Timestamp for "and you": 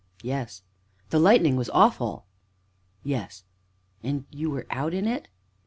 4.01-4.49